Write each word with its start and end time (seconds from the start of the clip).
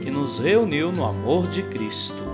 que 0.00 0.10
nos 0.10 0.38
reuniu 0.38 0.90
no 0.90 1.04
amor 1.04 1.46
de 1.46 1.62
Cristo. 1.62 2.24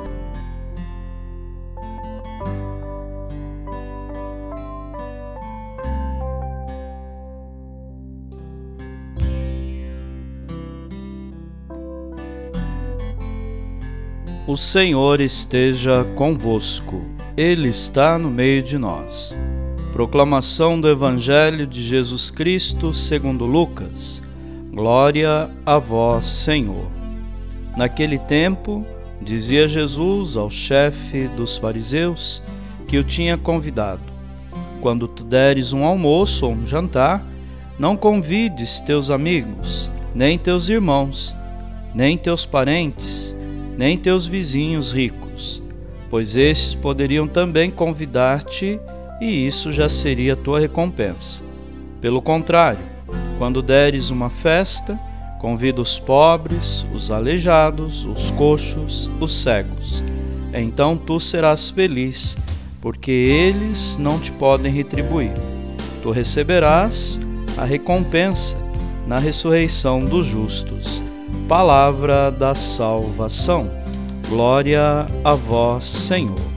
O 14.47 14.57
Senhor 14.57 15.21
esteja 15.21 16.05
convosco, 16.15 17.03
Ele 17.37 17.69
está 17.69 18.17
no 18.17 18.31
meio 18.31 18.63
de 18.63 18.79
nós. 18.79 19.37
Proclamação 19.93 20.81
do 20.81 20.89
Evangelho 20.89 21.67
de 21.67 21.83
Jesus 21.83 22.31
Cristo 22.31 22.95
segundo 22.95 23.45
Lucas. 23.45 24.23
Glória 24.71 25.51
a 25.67 25.79
vós, 25.79 26.27
Senhor. 26.27 26.96
Naquele 27.77 28.19
tempo, 28.19 28.85
dizia 29.21 29.69
Jesus 29.69 30.37
ao 30.37 30.49
chefe 30.49 31.29
dos 31.29 31.59
fariseus 31.59 32.43
que 32.89 32.99
o 32.99 33.05
tinha 33.05 33.37
convidado: 33.37 34.03
Quando 34.81 35.07
tu 35.07 35.23
deres 35.23 35.73
um 35.73 35.85
almoço 35.85 36.47
ou 36.47 36.53
um 36.53 36.67
jantar, 36.67 37.23
não 37.79 37.97
convides 37.97 38.81
teus 38.81 39.11
amigos, 39.11 39.91
nem 40.15 40.39
teus 40.39 40.71
irmãos, 40.71 41.37
nem 41.95 42.17
teus 42.17 42.47
parentes, 42.47 43.37
nem 43.77 43.99
teus 43.99 44.27
vizinhos 44.27 44.91
ricos, 44.91 45.63
pois 46.09 46.37
estes 46.37 46.75
poderiam 46.75 47.29
também 47.29 47.71
convidar-te 47.71 48.81
e 49.21 49.47
isso 49.47 49.71
já 49.71 49.89
seria 49.89 50.35
tua 50.35 50.59
recompensa. 50.59 51.43
Pelo 52.01 52.23
contrário, 52.23 52.81
quando 53.39 53.61
deres 53.61 54.09
uma 54.09 54.31
festa, 54.31 54.99
convida 55.47 55.81
os 55.81 55.97
pobres, 55.97 56.85
os 56.93 57.13
aleijados, 57.13 58.05
os 58.05 58.33
coxos, 58.33 59.09
os 59.21 59.43
cegos. 59.43 60.03
Então 60.53 60.97
tu 60.97 61.21
serás 61.21 61.71
feliz, 61.71 62.37
porque 62.81 63.13
eles 63.13 63.97
não 63.97 64.19
te 64.19 64.33
podem 64.33 64.73
retribuir. 64.73 65.31
Tu 66.03 66.11
receberás 66.11 67.21
a 67.57 67.65
recompensa 67.65 68.57
na 69.07 69.21
ressurreição 69.21 70.05
dos 70.05 70.27
justos 70.27 71.01
palavra 71.49 72.29
da 72.29 72.53
salvação. 72.53 73.71
Glória 74.29 75.07
a 75.23 75.35
vós, 75.37 75.85
Senhor. 75.85 76.56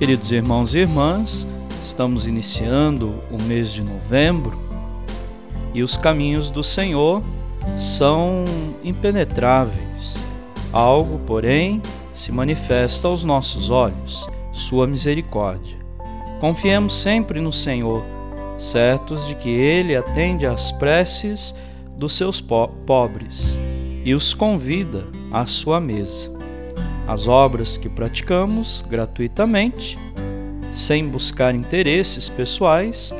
Queridos 0.00 0.32
irmãos 0.32 0.74
e 0.74 0.78
irmãs, 0.78 1.46
estamos 1.84 2.26
iniciando 2.26 3.22
o 3.30 3.42
mês 3.42 3.70
de 3.70 3.82
novembro 3.82 4.58
e 5.74 5.82
os 5.82 5.94
caminhos 5.94 6.48
do 6.48 6.62
Senhor 6.62 7.22
são 7.76 8.42
impenetráveis. 8.82 10.18
Algo, 10.72 11.18
porém, 11.26 11.82
se 12.14 12.32
manifesta 12.32 13.08
aos 13.08 13.22
nossos 13.22 13.68
olhos, 13.68 14.26
Sua 14.54 14.86
misericórdia. 14.86 15.76
Confiemos 16.40 16.96
sempre 16.96 17.38
no 17.38 17.52
Senhor, 17.52 18.02
certos 18.58 19.26
de 19.26 19.34
que 19.34 19.50
Ele 19.50 19.94
atende 19.94 20.46
às 20.46 20.72
preces 20.72 21.54
dos 21.94 22.16
seus 22.16 22.40
po 22.40 22.68
pobres 22.86 23.60
e 24.02 24.14
os 24.14 24.32
convida 24.32 25.06
à 25.30 25.44
sua 25.44 25.78
mesa. 25.78 26.39
As 27.10 27.26
obras 27.26 27.76
que 27.76 27.88
praticamos 27.88 28.84
gratuitamente, 28.88 29.98
sem 30.72 31.08
buscar 31.08 31.52
interesses 31.52 32.28
pessoais, 32.28 33.12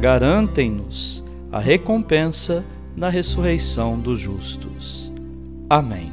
garantem-nos 0.00 1.24
a 1.52 1.60
recompensa 1.60 2.64
na 2.96 3.08
ressurreição 3.08 4.00
dos 4.00 4.18
justos. 4.18 5.12
Amém. 5.70 6.10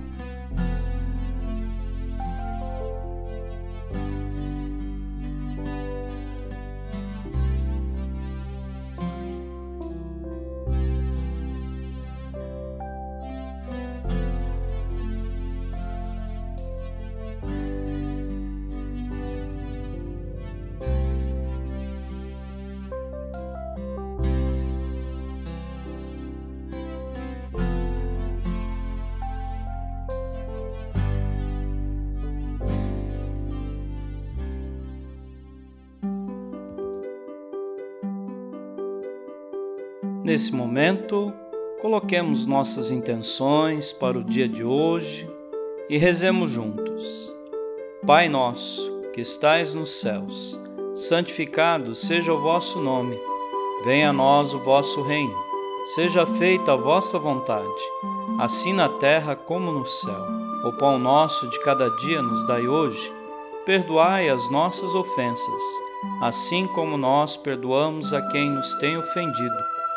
Nesse 40.24 40.56
momento, 40.56 41.34
coloquemos 41.82 42.46
nossas 42.46 42.92
intenções 42.92 43.92
para 43.92 44.18
o 44.18 44.24
dia 44.24 44.48
de 44.48 44.64
hoje 44.64 45.30
e 45.90 45.98
rezemos 45.98 46.50
juntos. 46.50 47.36
Pai 48.08 48.30
nosso, 48.30 49.02
que 49.14 49.20
estais 49.20 49.76
nos 49.76 50.00
céus, 50.00 50.58
santificado 50.96 51.94
seja 51.94 52.32
o 52.32 52.40
vosso 52.40 52.80
nome. 52.80 53.20
Venha 53.84 54.12
a 54.12 54.14
nós 54.14 54.54
o 54.54 54.60
vosso 54.60 55.02
reino. 55.02 55.36
Seja 55.94 56.26
feita 56.26 56.72
a 56.72 56.78
vossa 56.78 57.20
vontade, 57.20 57.68
assim 58.40 58.72
na 58.72 58.88
terra 58.88 59.36
como 59.36 59.74
no 59.74 59.86
céu. 59.86 60.26
O 60.64 60.72
pão 60.78 60.98
nosso 60.98 61.50
de 61.50 61.62
cada 61.64 61.90
dia 61.98 62.22
nos 62.22 62.48
dai 62.48 62.66
hoje. 62.66 63.12
Perdoai 63.66 64.30
as 64.30 64.50
nossas 64.50 64.96
ofensas, 64.96 65.64
assim 66.22 66.66
como 66.68 66.96
nós 66.96 67.36
perdoamos 67.36 68.14
a 68.14 68.22
quem 68.30 68.50
nos 68.50 68.74
tem 68.76 68.98
ofendido 68.98 69.74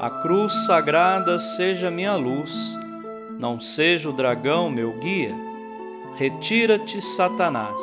A 0.00 0.10
cruz 0.10 0.66
sagrada 0.66 1.38
seja 1.38 1.90
minha 1.90 2.16
luz, 2.16 2.76
não 3.38 3.60
seja 3.60 4.10
o 4.10 4.12
dragão 4.12 4.68
meu 4.68 4.92
guia. 4.98 5.34
Retira-te, 6.16 7.00
Satanás. 7.00 7.80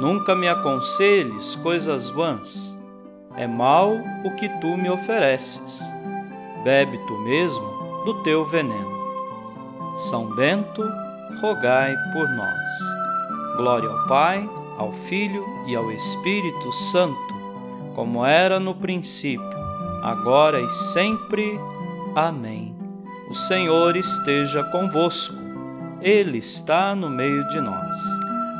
Nunca 0.00 0.34
me 0.34 0.48
aconselhes 0.48 1.56
coisas 1.56 2.08
vãs. 2.08 2.78
É 3.36 3.46
mal 3.46 3.92
o 4.24 4.34
que 4.36 4.48
tu 4.60 4.76
me 4.76 4.88
ofereces. 4.88 5.82
Bebe 6.64 6.98
tu 7.06 7.18
mesmo 7.18 7.66
do 8.04 8.22
teu 8.22 8.44
veneno. 8.46 9.00
São 9.96 10.34
Bento, 10.34 10.82
rogai 11.40 11.94
por 12.12 12.28
nós. 12.30 13.56
Glória 13.56 13.90
ao 13.90 14.06
Pai, 14.08 14.48
ao 14.78 14.90
Filho 14.90 15.44
e 15.66 15.76
ao 15.76 15.92
Espírito 15.92 16.72
Santo, 16.72 17.34
como 17.94 18.24
era 18.24 18.58
no 18.58 18.74
princípio, 18.74 19.59
agora 20.02 20.60
e 20.60 20.68
sempre. 20.68 21.58
Amém. 22.14 22.74
O 23.30 23.34
Senhor 23.34 23.96
esteja 23.96 24.64
convosco, 24.64 25.36
Ele 26.00 26.38
está 26.38 26.94
no 26.94 27.08
meio 27.08 27.48
de 27.48 27.60
nós. 27.60 27.96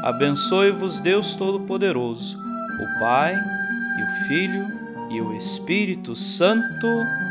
Abençoe-vos, 0.05 1.01
Deus 1.01 1.35
Todo-Poderoso, 1.35 2.39
o 2.39 2.99
Pai 3.01 3.35
e 3.35 4.03
o 4.03 4.29
Filho 4.29 4.67
e 5.11 5.21
o 5.21 5.37
Espírito 5.37 6.15
Santo. 6.15 6.87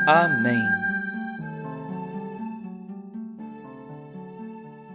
Amém. 0.06 0.89